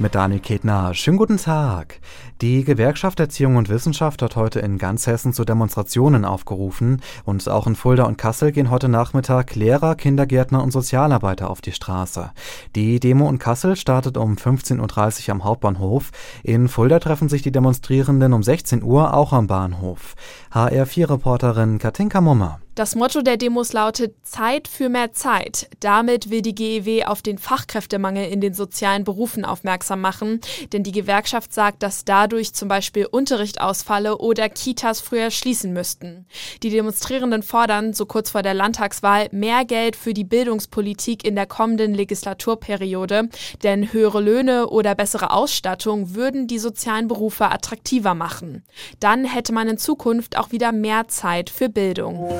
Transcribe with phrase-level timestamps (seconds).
[0.00, 0.92] Mit Daniel Ketner.
[0.92, 2.00] Schönen guten Tag.
[2.40, 7.68] Die Gewerkschaft Erziehung und Wissenschaft hat heute in ganz Hessen zu Demonstrationen aufgerufen und auch
[7.68, 12.32] in Fulda und Kassel gehen heute Nachmittag Lehrer, Kindergärtner und Sozialarbeiter auf die Straße.
[12.74, 16.10] Die Demo in Kassel startet um 15.30 Uhr am Hauptbahnhof.
[16.42, 20.16] In Fulda treffen sich die Demonstrierenden um 16 Uhr auch am Bahnhof.
[20.52, 22.58] HR4-Reporterin Katinka Mummer.
[22.74, 25.68] Das Motto der Demos lautet Zeit für mehr Zeit.
[25.78, 30.40] Damit will die GEW auf den Fachkräftemangel in den sozialen Berufen aufmerksam machen,
[30.72, 36.26] denn die Gewerkschaft sagt, dass dadurch zum Beispiel Unterricht ausfalle oder Kitas früher schließen müssten.
[36.64, 41.46] Die Demonstrierenden fordern, so kurz vor der Landtagswahl, mehr Geld für die Bildungspolitik in der
[41.46, 43.28] kommenden Legislaturperiode,
[43.62, 48.64] denn höhere Löhne oder bessere Ausstattung würden die sozialen Berufe attraktiver machen.
[48.98, 52.32] Dann hätte man in Zukunft auch wieder mehr Zeit für Bildung.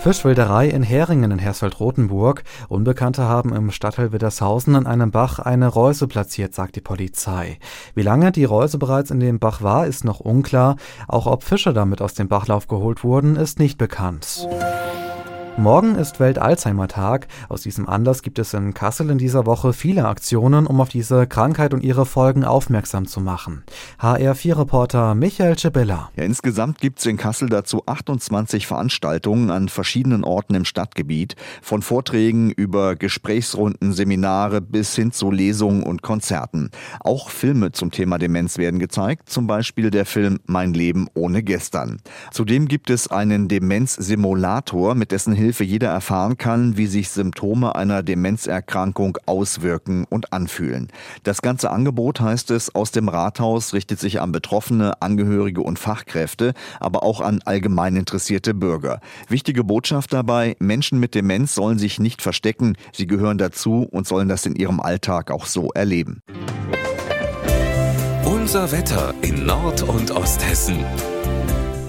[0.00, 2.42] Fischwilderei in Heringen in Hersfeld-Rotenburg.
[2.68, 7.58] Unbekannte haben im Stadtteil Widdershausen an einem Bach eine Reuse platziert, sagt die Polizei.
[7.94, 10.76] Wie lange die Reuse bereits in dem Bach war, ist noch unklar.
[11.06, 14.48] Auch ob Fische damit aus dem Bachlauf geholt wurden, ist nicht bekannt.
[15.60, 17.28] Morgen ist Welt-Alzheimer-Tag.
[17.50, 21.26] Aus diesem Anlass gibt es in Kassel in dieser Woche viele Aktionen, um auf diese
[21.26, 23.62] Krankheit und ihre Folgen aufmerksam zu machen.
[24.00, 26.08] HR4-Reporter Michael Cebilla.
[26.16, 31.36] Ja, insgesamt gibt es in Kassel dazu 28 Veranstaltungen an verschiedenen Orten im Stadtgebiet.
[31.60, 36.70] Von Vorträgen über Gesprächsrunden, Seminare bis hin zu Lesungen und Konzerten.
[37.00, 41.98] Auch Filme zum Thema Demenz werden gezeigt, zum Beispiel der Film Mein Leben ohne gestern.
[42.32, 47.74] Zudem gibt es einen Demenz-Simulator, mit dessen Hilfe Hilfe jeder erfahren kann, wie sich Symptome
[47.74, 50.92] einer Demenzerkrankung auswirken und anfühlen.
[51.24, 56.54] Das ganze Angebot, heißt es, aus dem Rathaus richtet sich an Betroffene, Angehörige und Fachkräfte,
[56.78, 59.00] aber auch an allgemein interessierte Bürger.
[59.28, 64.28] Wichtige Botschaft dabei, Menschen mit Demenz sollen sich nicht verstecken, sie gehören dazu und sollen
[64.28, 66.22] das in ihrem Alltag auch so erleben.
[68.24, 70.84] Unser Wetter in Nord- und Osthessen.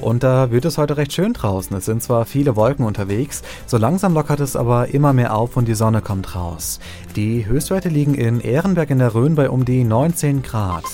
[0.01, 1.75] Und da wird es heute recht schön draußen.
[1.78, 5.67] Es sind zwar viele Wolken unterwegs, so langsam lockert es aber immer mehr auf und
[5.67, 6.79] die Sonne kommt raus.
[7.16, 10.85] Die Höchstwerte liegen in Ehrenberg in der Rhön bei um die 19 Grad.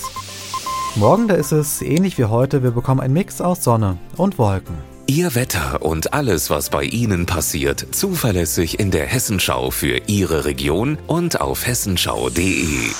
[0.94, 4.76] Morgen, da ist es ähnlich wie heute, wir bekommen einen Mix aus Sonne und Wolken.
[5.06, 10.98] Ihr Wetter und alles, was bei Ihnen passiert, zuverlässig in der Hessenschau für Ihre Region
[11.06, 12.90] und auf hessenschau.de.